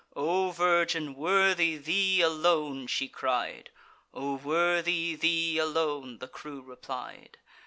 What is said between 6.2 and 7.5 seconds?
crew replied.